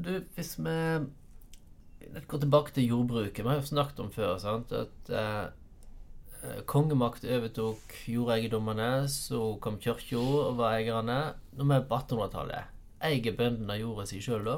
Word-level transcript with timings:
Du, 0.00 0.12
hvis 0.36 0.54
vi 0.58 0.76
går 2.26 2.42
tilbake 2.42 2.72
til 2.72 2.88
jordbruket 2.88 3.44
Vi 3.44 3.48
har 3.48 3.58
jo 3.60 3.66
snakket 3.68 4.00
om 4.00 4.12
før 4.14 4.38
sant? 4.40 4.72
at 4.72 5.10
eh, 5.12 6.60
kongemakt 6.64 7.26
overtok 7.28 7.94
jordeiendommene, 8.08 9.08
så 9.12 9.58
kom 9.60 9.76
kirka 9.82 10.16
og 10.16 10.56
var 10.56 10.78
eierne. 10.78 11.18
Nå 11.52 11.66
er 11.66 11.82
vi 11.82 11.88
på 11.90 11.98
1800-tallet. 11.98 12.70
Eier 13.04 13.36
bøndene 13.36 13.76
jorda 13.80 14.06
si 14.08 14.22
sjøl 14.24 14.46
da? 14.48 14.56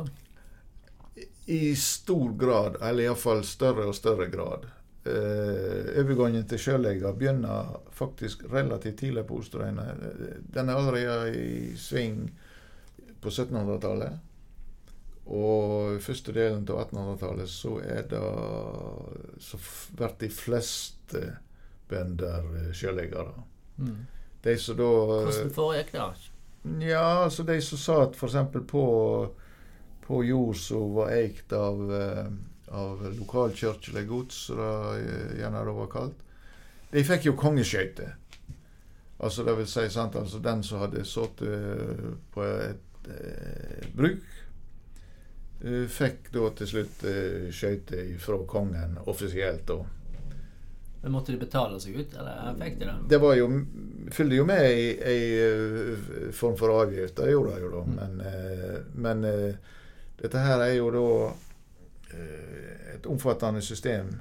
I 1.50 1.74
stor 1.74 2.36
grad, 2.38 2.79
eller 2.80 3.09
iallfall 3.09 3.43
større 3.46 3.88
og 3.90 3.98
større 3.98 4.29
grad. 4.30 4.68
Eh, 5.02 5.90
overgangen 5.98 6.46
til 6.46 6.62
sjøleier 6.62 7.18
begynner 7.18 7.74
faktisk 7.90 8.45
relativt 8.52 9.00
tidlig 9.02 9.27
på 9.27 9.40
Osterøyene. 9.43 9.88
Den 10.54 10.70
er 10.70 10.79
allerede 10.79 11.32
i 11.34 11.74
sving 11.74 12.29
på 13.22 13.30
1700-tallet. 13.30 14.20
Og 15.27 16.00
første 16.02 16.33
delen 16.34 16.65
av 16.66 16.80
1800-tallet 16.88 17.51
så 17.51 17.77
er 17.87 18.09
det 18.10 18.23
Så 19.41 19.60
blir 19.95 20.16
de 20.19 20.30
fleste 20.34 21.23
bønder 21.88 22.73
sjøleggere. 22.74 23.45
Mm. 23.78 24.00
De 24.42 24.56
som 24.59 24.77
da 24.77 24.91
Hvordan 24.91 25.55
foregikk 25.55 25.92
det? 25.95 26.09
Ja, 26.87 27.24
altså 27.24 27.47
de 27.47 27.61
som 27.62 27.78
satt 27.78 28.19
f.eks. 28.19 28.37
på 28.70 28.83
på 30.02 30.24
jord 30.24 30.56
som 30.56 30.95
var 30.95 31.12
eikt 31.14 31.52
av, 31.52 31.78
eh, 31.95 32.27
av 32.75 33.05
lokalkirkelig 33.19 34.06
gods, 34.09 34.34
som 34.34 34.59
det 34.59 35.39
gjerne 35.39 35.64
da 35.64 35.77
var 35.77 35.91
kalt, 35.92 36.25
de 36.91 37.05
fikk 37.06 37.30
jo 37.30 37.36
kongeskøyter. 37.39 38.16
Altså 39.23 39.45
det 39.47 39.55
vil 39.61 39.69
si 39.70 39.86
sant, 39.95 40.16
altså 40.19 40.41
den 40.42 40.64
som 40.66 40.83
hadde 40.83 41.05
sittet 41.06 42.19
på 42.34 42.45
et 42.45 43.09
eh, 43.14 43.86
bruk, 43.95 44.19
eh, 44.19 44.41
fikk 45.89 46.33
da 46.34 46.48
til 46.59 46.71
slutt 46.71 47.05
eh, 47.07 47.51
skøyter 47.55 48.14
fra 48.23 48.39
kongen 48.50 48.97
offisielt. 49.06 49.67
da. 49.67 49.83
Men 51.03 51.12
Måtte 51.12 51.33
de 51.33 51.39
betale 51.39 51.78
seg 51.83 51.97
ut, 51.98 52.17
eller 52.19 52.56
fikk 52.59 52.81
de 52.81 52.89
det? 52.89 52.97
Det 53.11 53.19
var 53.23 53.34
jo, 53.34 53.47
fylte 54.14 54.39
jo 54.39 54.47
med 54.47 54.64
ei, 54.67 54.83
ei 55.03 55.23
eh, 55.42 56.11
form 56.34 56.59
for 56.59 56.75
avgift, 56.77 57.17
det 57.19 57.33
gjorde 57.33 57.56
det 57.56 57.64
jo 57.64 57.70
da. 57.73 57.84
Mm. 57.86 57.95
Men, 58.01 58.20
eh, 58.33 58.77
men 59.06 59.25
eh, 59.31 59.73
dette 60.23 60.42
her 60.45 60.62
er 60.62 60.77
jo 60.77 60.91
da 60.95 61.06
eh, 62.14 62.95
et 62.95 63.06
omfattende 63.11 63.62
system. 63.67 64.12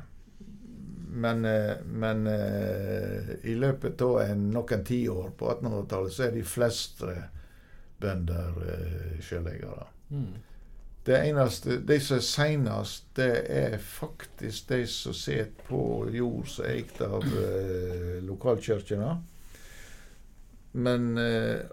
Men, 1.12 1.46
eh, 1.46 1.82
men 1.86 2.26
eh, 2.28 3.34
i 3.46 3.54
løpet 3.58 4.02
av 4.02 4.22
en, 4.24 4.48
noen 4.54 4.86
tiår 4.88 5.34
på 5.38 5.52
1800-tallet 5.54 6.16
så 6.16 6.26
er 6.28 6.38
de 6.38 6.46
fleste 6.48 7.18
bønder 8.02 8.58
sjøleiere. 9.22 9.86
Mm. 10.10 10.34
Det 11.06 11.18
eneste, 11.18 11.80
De 11.82 11.98
som 12.00 12.20
er 12.20 12.26
senest, 12.26 13.06
det 13.18 13.32
er 13.50 13.78
faktisk 13.82 14.70
de 14.70 14.84
som 14.88 15.14
sitter 15.18 15.66
på 15.66 16.08
jord 16.14 16.50
som 16.52 16.66
er 16.68 16.76
eid 16.78 17.02
av 17.02 17.26
eh, 17.26 18.20
lokalkirkene. 18.28 19.16
Men 20.72 21.18
eh, 21.18 21.64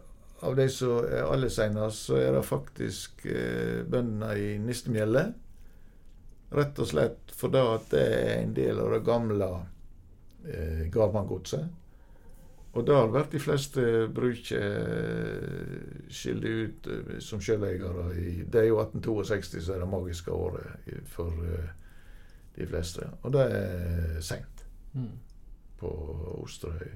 av 0.41 0.57
de 0.57 0.69
som 0.73 1.05
er 1.05 1.27
aller 1.27 1.53
senest, 1.53 2.07
så 2.09 2.17
er 2.23 2.33
det 2.39 2.47
faktisk 2.47 3.27
eh, 3.27 3.85
bøndene 3.85 4.33
i 4.39 4.49
Nistemjellet. 4.63 5.35
Rett 6.57 6.81
og 6.81 6.89
slett 6.89 7.35
fordi 7.37 7.61
at 7.75 7.91
det 7.93 8.05
er 8.09 8.33
en 8.39 8.55
del 8.57 8.81
av 8.81 8.95
det 8.95 9.03
gamle 9.07 9.51
eh, 10.49 10.87
Garmangodset. 10.95 11.69
Og 12.79 12.85
der 12.87 13.09
blir 13.11 13.27
de 13.33 13.41
fleste 13.43 13.83
bruker 14.15 14.63
eh, 14.63 16.05
skilt 16.15 16.45
ut 16.47 16.87
eh, 16.93 17.17
som 17.25 17.41
sjøleiere. 17.43 18.13
Det 18.47 18.61
er 18.63 18.69
jo 18.71 18.79
1862 18.85 19.65
som 19.67 19.75
er 19.75 19.83
det 19.83 19.91
magiske 19.91 20.31
året 20.35 21.03
for 21.11 21.35
eh, 21.49 21.73
de 22.59 22.67
fleste. 22.71 23.09
Og 23.23 23.35
det 23.35 23.49
er 23.51 24.21
seint 24.25 24.55
Mm. 24.97 25.11
på 25.77 25.89
Osterøy. 26.41 26.89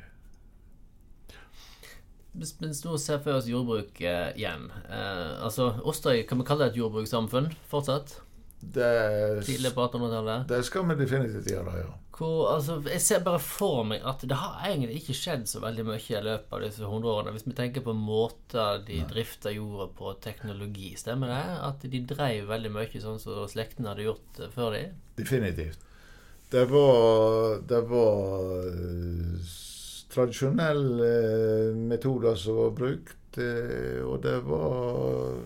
Vi 2.33 2.47
nå 2.87 2.95
ser 2.97 3.19
for 3.21 3.37
oss 3.37 3.45
jordbruk 3.51 4.01
igjen 4.01 4.71
eh, 4.89 5.43
Altså, 5.45 5.67
Osterøy, 5.85 6.23
kan 6.27 6.41
vi 6.41 6.47
kalle 6.49 6.65
det 6.65 6.73
et 6.73 6.79
jordbrukssamfunn 6.81 7.51
fortsatt? 7.69 8.15
Det, 8.63 9.43
Tidlig 9.45 9.73
på 9.75 9.89
1800-tallet? 9.89 10.47
det 10.49 10.63
skal 10.65 10.87
vi 10.89 10.95
definitivt 11.01 11.51
gjøre, 11.51 11.75
ja. 11.83 11.91
Hvor, 12.13 12.53
altså, 12.55 12.77
jeg 12.87 13.01
ser 13.01 13.23
bare 13.25 13.41
for 13.43 13.87
meg 13.89 14.03
at 14.07 14.21
det 14.29 14.37
har 14.37 14.67
egentlig 14.69 15.01
ikke 15.01 15.17
skjedd 15.17 15.47
så 15.51 15.63
veldig 15.63 15.85
mye 15.89 16.03
i 16.03 16.21
løpet 16.23 16.53
av 16.55 16.61
disse 16.63 16.87
hundre 16.87 17.11
årene. 17.11 17.33
Hvis 17.35 17.47
vi 17.49 17.55
tenker 17.57 17.85
på 17.87 17.95
måter 17.97 18.83
de 18.87 19.01
drifter 19.09 19.57
jorda 19.57 19.89
på, 19.97 20.13
teknologi, 20.23 20.93
stemmer 21.01 21.33
det? 21.33 21.41
At 21.71 21.87
de 21.89 22.03
dreiv 22.13 22.53
veldig 22.53 22.73
mye 22.77 23.03
sånn 23.03 23.19
som 23.23 23.41
slektene 23.51 23.91
hadde 23.91 24.07
gjort 24.07 24.43
eh, 24.45 24.53
før 24.53 24.77
de? 24.77 24.85
Definitivt. 25.19 25.89
Det 26.53 26.67
var, 26.69 27.63
det 27.65 27.81
var 27.89 28.69
eh, 28.69 29.57
tradisjonelle 30.13 31.11
eh, 31.17 31.83
metoder 31.91 32.37
som 32.39 32.61
var 32.61 32.77
brukt, 32.77 33.19
og 33.33 34.19
det 34.21 34.37
var 34.45 35.39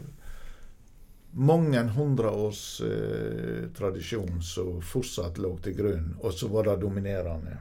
mange 1.36 1.82
hundre 1.96 2.30
års 2.30 2.80
eh, 2.80 3.66
tradisjon 3.76 4.42
som 4.42 4.80
fortsatt 4.82 5.38
lå 5.38 5.50
til 5.64 5.76
grunn, 5.76 6.14
og 6.22 6.32
som 6.32 6.54
var 6.54 6.70
det 6.70 6.78
dominerende. 6.80 7.58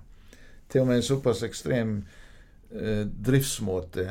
Til 0.72 0.86
og 0.86 0.88
med 0.88 1.02
en 1.02 1.10
såpass 1.10 1.44
ekstrem 1.44 1.98
eh, 2.72 3.04
driftsmåte 3.04 4.08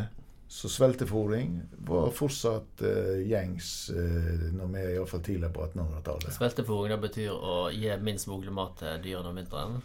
som 0.54 0.70
sveltefòring 0.70 1.62
var 1.88 2.12
fortsatt 2.14 2.84
eh, 2.84 3.24
gjengs 3.26 3.90
eh, 3.90 4.52
når 4.52 4.68
vi 4.70 4.82
er 4.82 4.92
iallfall 4.98 5.24
tidlig 5.24 5.50
på 5.56 5.64
1800-tallet. 5.64 6.36
Sveltefòring 6.36 6.92
det 6.92 7.00
betyr 7.08 7.32
å 7.34 7.56
gi 7.72 7.90
minst 8.04 8.28
mulig 8.30 8.52
mat 8.54 8.76
til 8.78 9.00
dyrene 9.02 9.32
om 9.32 9.40
vinteren? 9.40 9.80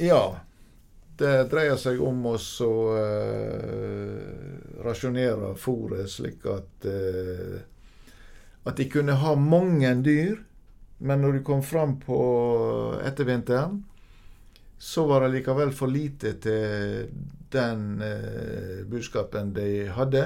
Ja. 0.00 0.24
Det 1.18 1.34
dreier 1.50 1.76
seg 1.78 2.00
om 2.02 2.24
å 2.26 2.38
så, 2.42 2.72
eh, 3.02 4.80
rasjonere 4.86 5.52
fôret 5.58 6.10
slik 6.10 6.46
at 6.50 6.88
eh, 6.90 7.60
at 8.64 8.76
de 8.76 8.88
kunne 8.90 9.16
ha 9.20 9.34
mange 9.36 9.90
dyr, 10.04 10.38
men 11.04 11.20
når 11.20 11.38
de 11.38 11.44
kom 11.44 11.62
fram 11.62 11.98
på 12.00 12.20
ettervinteren, 13.04 13.82
så 14.78 15.04
var 15.06 15.24
det 15.24 15.34
likevel 15.38 15.72
for 15.72 15.92
lite 15.92 16.34
til 16.44 17.10
den 17.52 18.02
eh, 18.02 18.82
budskapen 18.88 19.52
de 19.56 19.86
hadde. 19.94 20.24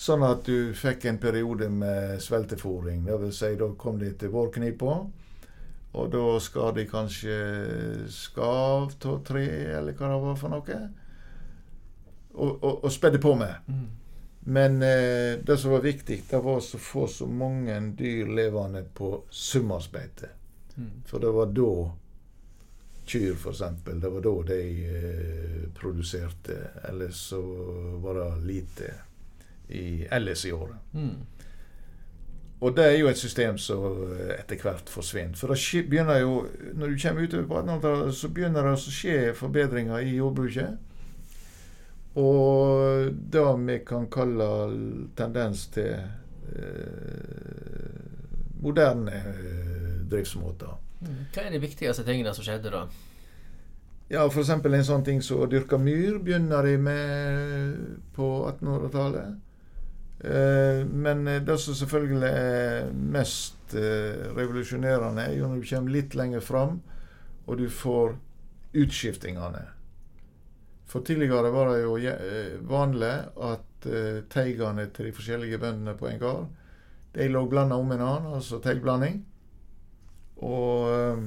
Sånn 0.00 0.24
at 0.24 0.46
du 0.48 0.72
fikk 0.76 1.04
en 1.10 1.20
periode 1.20 1.68
med 1.72 2.22
sveltefòring. 2.24 3.04
Vil 3.04 3.32
si, 3.36 3.52
da 3.60 3.68
kom 3.78 4.00
de 4.00 4.14
til 4.16 4.32
vårknipa. 4.32 4.96
Og 5.90 6.10
da 6.12 6.24
skar 6.40 6.72
de 6.76 6.86
kanskje 6.88 7.36
skav 8.14 8.92
av 8.94 9.22
tre, 9.26 9.44
eller 9.76 9.96
hva 9.98 10.12
det 10.12 10.20
var 10.24 10.38
for 10.40 10.54
noe. 10.54 10.78
Og, 12.30 12.52
og, 12.62 12.84
og 12.86 12.92
spedde 12.94 13.20
på 13.20 13.34
med. 13.36 13.72
Men 14.40 14.82
eh, 14.82 15.38
det 15.42 15.58
som 15.58 15.70
var 15.70 15.80
viktig, 15.84 16.22
det 16.30 16.38
var 16.40 16.60
å 16.60 16.78
få 16.80 17.06
så 17.08 17.26
mange 17.28 17.76
dyr 17.98 18.30
levende 18.32 18.82
på 18.94 19.22
summersbeite. 19.30 20.30
Mm. 20.76 21.02
For 21.06 21.20
det 21.20 21.32
var 21.36 21.52
da 21.52 21.72
kyr, 23.10 23.34
f.eks., 23.34 23.62
det 23.84 24.08
var 24.08 24.24
da 24.24 24.32
de 24.52 24.62
eh, 24.86 25.68
produserte. 25.76 26.56
Ellers 26.88 27.20
så 27.32 27.42
var 28.00 28.16
det 28.22 28.30
lite 28.46 28.94
i, 29.68 30.06
ellers 30.10 30.46
i 30.46 30.52
året. 30.52 30.94
Mm. 30.94 31.14
Og 32.60 32.76
det 32.76 32.84
er 32.84 32.98
jo 32.98 33.08
et 33.08 33.18
system 33.18 33.58
som 33.58 33.86
eh, 34.12 34.34
etter 34.38 34.60
hvert 34.60 34.92
forsvinner. 34.92 35.36
For 35.36 35.52
det 35.52 35.88
begynner 35.88 36.20
jo, 36.20 36.46
når 36.74 36.92
du 36.92 37.02
kommer 37.02 37.24
utover 37.24 37.48
på 37.48 37.60
1800-tallet, 37.60 38.14
så 38.14 38.28
begynner 38.28 38.66
det 38.66 38.76
å 38.76 38.94
skje 39.00 39.18
forbedringer 39.36 40.04
i 40.04 40.16
jordbruket. 40.18 40.78
Og 42.18 43.06
det 43.30 43.42
vi 43.66 43.76
kan 43.86 44.08
kalle 44.10 44.46
tendens 45.16 45.66
til 45.70 45.94
eh, 45.94 46.00
moderne 48.62 49.14
eh, 49.14 50.06
driftsmåter. 50.10 50.74
Mm. 51.00 51.26
Hva 51.32 51.42
er 51.44 51.50
de 51.54 51.60
viktigste 51.62 52.04
tingene 52.04 52.34
som 52.34 52.44
skjedde 52.44 52.70
da? 52.74 52.86
Ja, 54.10 54.26
f.eks. 54.26 54.50
en 54.50 54.84
sånn 54.84 55.04
ting 55.06 55.22
som 55.22 55.40
å 55.44 55.46
dyrke 55.46 55.78
myr 55.78 56.18
begynner 56.18 56.62
de 56.66 56.78
med 56.82 57.76
på 58.16 58.46
1800-tallet. 58.48 59.38
Eh, 60.20 60.82
men 60.84 61.24
det 61.46 61.58
som 61.62 61.74
selvfølgelig 61.78 62.26
er 62.26 62.90
mest 62.90 63.74
eh, 63.78 64.34
revolusjonerende, 64.34 65.30
er 65.30 65.38
jo 65.38 65.46
når 65.46 65.62
du 65.62 65.66
kommer 65.70 65.90
litt 65.94 66.18
lenger 66.18 66.42
fram, 66.42 66.82
og 67.46 67.62
du 67.62 67.68
får 67.70 68.18
utskiftingene. 68.82 69.62
For 70.90 71.00
tidligere 71.06 71.50
var 71.54 71.68
det 71.70 71.82
jo 71.84 71.98
eh, 71.98 72.56
vanlig 72.66 73.12
at 73.46 73.86
eh, 73.86 74.22
teigene 74.32 74.88
til 74.90 75.06
de 75.06 75.12
forskjellige 75.14 75.60
bøndene 75.62 75.94
på 75.98 76.08
en 76.10 76.18
gard 76.18 76.48
de 77.14 77.28
lå 77.30 77.44
blanda 77.50 77.74
om 77.78 77.90
en 77.90 78.02
annen, 78.02 78.34
altså 78.38 78.58
teigblanding. 78.62 79.20
Og 80.46 80.90
eh, 80.90 81.22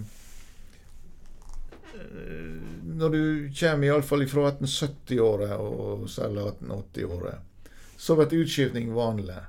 når 3.00 3.16
du 3.16 3.24
kommer 3.56 3.88
iallfall 3.88 4.24
fra 4.32 4.46
1870-året 4.52 5.56
og 5.60 6.06
særlig 6.12 6.46
1880-året, 6.54 7.72
så 8.00 8.16
ble 8.20 8.44
utskiftning 8.44 8.92
vanlig. 8.96 9.40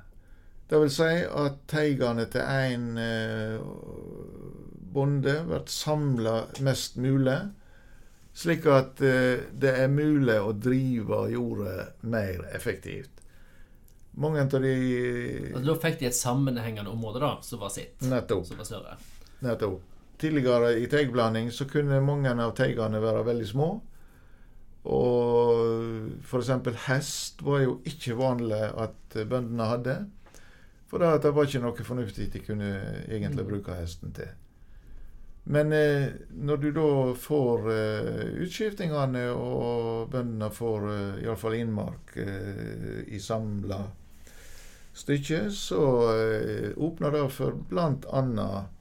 Det 0.69 0.79
vil 0.81 0.91
si 0.91 1.11
at 1.27 1.59
teigene 1.71 2.27
til 2.31 2.43
én 2.43 2.85
bonde 4.95 5.35
blir 5.47 5.67
samla 5.71 6.35
mest 6.65 6.99
mulig, 6.99 7.39
slik 8.35 8.65
at 8.67 8.99
eh, 9.01 9.45
det 9.55 9.71
er 9.79 9.87
mulig 9.91 10.35
å 10.43 10.51
drive 10.53 11.21
jordet 11.31 12.03
mer 12.03 12.43
effektivt. 12.55 13.11
Mange 14.15 14.43
av 14.45 14.61
de 14.63 14.73
Altså, 15.53 15.65
da 15.65 15.75
fikk 15.83 15.97
de 15.99 16.07
et 16.07 16.15
sammenhengende 16.15 16.91
område 16.91 17.19
da, 17.23 17.33
som 17.43 17.59
var 17.59 17.71
sitt. 17.73 17.97
Nettopp. 18.07 18.45
Som 18.47 18.61
var 18.61 18.67
større. 18.69 18.95
nettopp. 19.43 19.81
Tidligere 20.17 20.69
i 20.79 20.85
teigblanding 20.87 21.49
så 21.51 21.65
kunne 21.67 21.97
mange 21.99 22.31
av 22.31 22.53
teigene 22.55 23.01
være 23.03 23.25
veldig 23.27 23.47
små. 23.49 23.67
Og 24.85 26.11
f.eks. 26.23 26.51
hest 26.87 27.41
var 27.43 27.63
jo 27.65 27.79
ikke 27.89 28.15
vanlig 28.19 28.61
at 28.77 29.17
bøndene 29.27 29.67
hadde. 29.71 29.95
For 30.87 31.01
det 31.01 31.31
var 31.33 31.47
ikke 31.49 31.63
noe 31.63 31.83
fornuftig 31.87 32.29
de 32.31 32.39
kunne 32.45 32.69
egentlig 33.09 33.43
Mm. 33.43 33.49
bruke 33.49 33.75
hesten 33.75 34.13
til. 34.13 34.29
Men 35.47 35.73
eh, 35.77 36.07
når 36.41 36.57
du 36.63 36.71
da 36.73 36.85
får 37.21 37.67
eh, 37.69 38.21
utskiftingene, 38.45 39.27
og 39.37 40.07
bøndene 40.13 40.49
får 40.53 40.87
eh, 40.89 41.19
iallfall 41.25 41.57
innmark 41.59 42.15
eh, 42.17 43.03
i 43.13 43.19
samla 43.21 43.83
stykke, 44.95 45.43
så 45.53 45.81
eh, 46.15 46.71
åpner 46.81 47.13
det 47.13 47.25
for 47.35 47.59
annet 47.77 48.71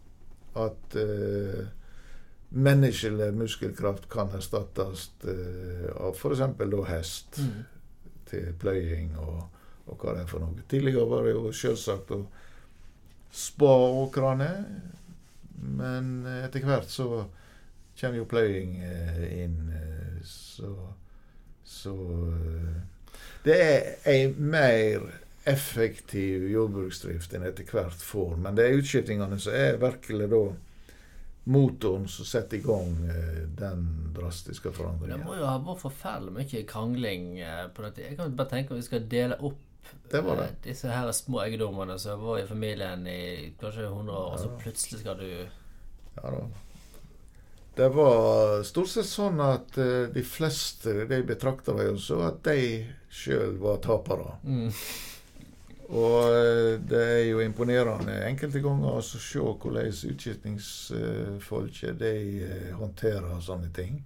at 0.55 0.97
eh, 0.97 1.65
menneskelig 2.55 3.33
muskelkraft 3.35 4.09
kan 4.09 4.33
erstattes 4.39 5.09
eh, 5.27 5.89
av 6.01 6.15
f.eks. 6.17 6.45
da 6.71 6.85
hest 6.89 7.41
Mm. 7.45 7.65
til 8.31 8.53
pløying 8.59 9.17
og, 9.21 9.43
og 9.91 9.99
hva 10.01 10.15
det 10.17 10.23
er 10.25 10.31
for 10.31 10.41
noe. 10.41 10.63
Tidligere 10.71 11.05
var 11.11 11.27
det 11.27 11.35
jo 11.35 11.51
selvsagt 11.53 12.15
å 12.15 12.23
spa 13.35 13.73
åkrene, 14.01 14.49
men 15.65 16.27
etter 16.45 16.65
hvert 16.67 16.91
så 16.93 17.09
kommer 18.01 18.19
jo 18.19 18.29
pløying 18.29 18.77
eh, 18.85 19.25
inn, 19.45 19.59
eh, 19.73 20.21
så 20.25 20.75
Så 21.65 21.95
eh, 22.31 22.81
det 23.45 23.55
er 23.63 24.09
ei 24.11 24.27
mer 24.37 25.07
effektiv 25.49 26.45
jordbruksdrift 26.51 27.33
enn 27.37 27.45
etter 27.49 27.65
hvert 27.69 28.01
får. 28.05 28.37
Men 28.37 28.57
det 28.57 28.67
er 28.67 28.79
utskiftingene 28.81 29.39
som 29.41 29.57
er 29.57 29.81
virkelig 29.81 30.29
da 30.33 30.43
motoren 31.45 32.07
som 32.09 32.25
setter 32.25 32.57
i 32.59 32.65
gang 32.65 32.95
eh, 33.13 33.43
den 33.59 33.85
drastiske 34.17 34.73
forandringen. 34.73 35.19
Det 35.21 35.27
må 35.27 35.37
jo 35.37 35.49
ha 35.49 35.59
vært 35.61 35.83
forferdelig 35.85 36.33
mye 36.39 36.65
krangling 36.69 37.27
eh, 37.45 37.67
på 37.77 37.85
dette. 37.85 38.07
Jeg 38.09 38.17
kan 38.21 38.37
bare 38.37 38.53
tenke 38.55 38.73
om 38.73 38.81
vi 38.81 38.87
skal 38.87 39.09
dele 39.13 39.41
opp 39.45 39.61
Det 40.11 40.21
var 40.21 40.37
det. 40.37 40.43
eh, 40.43 40.55
disse 40.69 40.89
her 40.89 41.13
små 41.13 41.41
eiendommene 41.43 41.99
som 41.99 42.21
var 42.23 42.39
i 42.39 42.47
familien 42.47 43.07
i 43.07 43.55
kanskje 43.61 43.89
100 43.89 44.13
år, 44.13 44.33
og 44.33 44.39
så 44.41 44.51
plutselig 44.61 45.01
skal 45.01 45.19
du 45.19 45.47
Ja 46.15 46.31
da. 46.31 46.45
Det 47.75 47.89
var 47.91 48.61
stort 48.63 48.93
sett 48.93 49.09
sånn 49.11 49.41
at 49.43 49.75
eh, 49.83 50.05
de 50.15 50.23
fleste 50.23 50.93
de 51.11 51.19
betrakta 51.27 51.75
meg 51.75 51.89
jo 51.89 51.97
så 51.99 52.21
at 52.29 52.39
de 52.47 52.85
sjøl 53.11 53.59
var 53.63 53.81
tapere. 53.83 54.37
mm. 54.45 54.71
Og 55.85 56.33
eh, 56.33 56.81
det 56.81 57.01
er 57.05 57.25
jo 57.29 57.41
imponerende 57.45 58.15
enkelte 58.29 58.61
ganger 58.65 58.95
å 58.95 59.03
se 59.05 59.39
hvordan 59.39 59.91
utskiftingsfolket 59.91 61.99
de 62.01 62.13
håndterer 62.79 63.41
sånne 63.43 63.69
ting. 63.75 64.05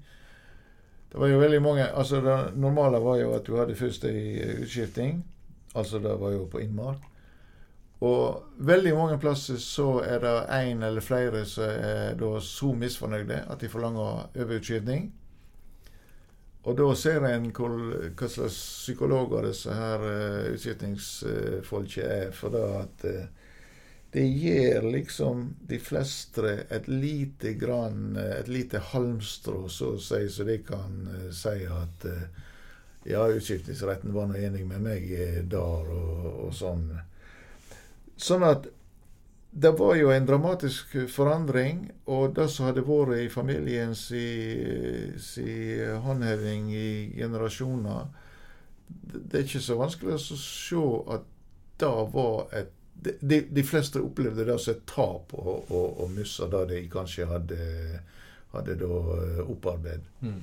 Det 1.09 1.19
var 1.21 1.29
jo 1.31 1.39
veldig 1.41 1.63
mange 1.63 1.87
altså 1.87 2.21
Det 2.21 2.55
normale 2.57 2.99
var 3.01 3.17
jo 3.21 3.35
at 3.37 3.47
du 3.47 3.57
hadde 3.57 3.75
først 3.77 4.05
ei 4.05 4.41
utskifting. 4.63 5.25
Altså 5.75 6.00
det 6.03 6.15
var 6.20 6.32
jo 6.35 6.49
på 6.50 6.62
innmark. 6.65 7.05
Og 8.00 8.44
veldig 8.62 8.94
mange 8.94 9.19
plasser 9.19 9.59
så 9.59 9.99
er 10.06 10.20
det 10.23 10.35
én 10.55 10.85
eller 10.87 11.03
flere 11.03 11.43
som 11.47 11.67
er 11.67 12.15
da 12.19 12.37
så 12.41 12.70
misfornøyde 12.79 13.41
at 13.50 13.61
de 13.61 13.70
forlanger 13.70 14.29
overutskifting. 14.38 15.09
Og 16.69 16.76
da 16.79 16.87
ser 16.99 17.25
en 17.26 17.50
hva 17.55 18.29
slags 18.29 18.59
psykologer 18.85 19.47
disse 19.49 19.75
her 19.75 20.05
uh, 20.05 20.53
utskiftingsfolket 20.53 22.05
er. 22.05 22.32
For 22.37 22.55
det 22.55 22.65
at 22.79 23.06
eh, 23.09 23.29
det 24.11 24.25
gir 24.25 24.82
liksom 24.82 25.56
de 25.69 25.79
fleste 25.79 26.53
et 26.70 26.88
lite 26.88 27.53
grann 27.53 28.17
eh, 28.17 28.38
Et 28.41 28.49
lite 28.49 28.79
halmstrå, 28.79 29.69
så 29.69 29.94
å 29.97 30.00
si, 30.00 30.23
så 30.32 30.44
de 30.49 30.59
kan 30.65 31.03
eh, 31.15 31.31
si 31.35 31.67
at 31.69 32.06
eh, 32.09 32.47
ja, 33.08 33.25
utskiftingsretten 33.32 34.12
var 34.14 34.28
nå 34.28 34.37
enig 34.37 34.66
med 34.69 34.84
meg 34.84 35.06
eh, 35.12 35.38
der, 35.49 35.93
og, 35.94 36.26
og 36.46 36.52
sånn. 36.56 36.90
Sånn 38.19 38.44
at 38.46 38.69
det 39.50 39.70
var 39.78 39.94
jo 39.96 40.10
en 40.12 40.26
dramatisk 40.26 40.93
forandring, 41.08 41.87
og 42.05 42.34
det 42.37 42.49
som 42.52 42.69
hadde 42.69 42.84
vært 42.84 43.16
i 43.22 43.31
familien 43.32 43.94
si, 43.96 44.26
si 45.22 45.49
håndheving 46.05 46.69
i 46.76 46.90
generasjoner 47.16 48.05
Det 48.88 49.38
er 49.38 49.46
ikke 49.46 49.62
så 49.64 49.78
vanskelig 49.81 50.19
å 50.19 50.37
se 50.43 50.82
at 51.16 51.25
det 51.81 51.94
var 52.12 52.52
et 52.60 52.75
De, 52.99 53.40
de, 53.46 53.62
fleste 53.62 54.00
opplevde 54.02 54.44
det 54.44 54.56
som 54.58 54.75
et 54.75 54.87
tap 54.90 55.32
å, 55.32 55.52
å, 55.70 55.82
å 56.02 56.06
miste 56.10 56.49
det 56.50 56.64
de 56.72 56.81
kanskje 56.90 57.28
hadde, 57.31 57.58
hadde 58.50 58.75
eh, 58.75 59.43
opparbeidet. 59.44 60.08
Mm. 60.19 60.40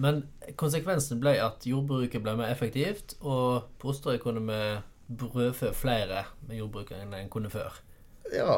Men 0.00 0.22
konsekvensen 0.56 1.20
ble 1.20 1.36
at 1.44 1.66
jordbruket 1.68 2.22
ble 2.24 2.36
mer 2.38 2.52
effektivt, 2.54 3.16
og 3.20 3.66
på 3.78 3.90
Osterøy 3.92 4.18
kunne 4.22 4.42
vi 4.46 4.60
brødfø 5.20 5.72
flere 5.76 6.24
med 6.48 6.56
jordbrukere 6.60 7.02
enn 7.04 7.14
en 7.18 7.28
kunne 7.32 7.50
før. 7.52 7.80
Ja, 8.32 8.54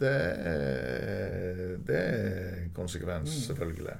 det 0.00 0.10
er, 0.10 1.76
det 1.86 2.00
er 2.00 2.56
en 2.64 2.72
konsekvens, 2.76 3.30
Mm. 3.30 3.42
selvfølgelig. 3.46 3.96